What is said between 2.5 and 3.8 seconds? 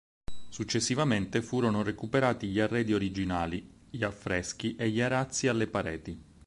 arredi originali,